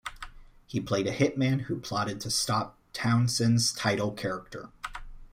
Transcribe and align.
He 0.65 0.79
played 0.79 1.05
a 1.05 1.11
hit 1.11 1.37
man 1.37 1.59
who 1.59 1.79
plotted 1.79 2.19
to 2.21 2.31
stop 2.31 2.75
Townsend's 2.91 3.71
title 3.71 4.09
character. 4.11 4.71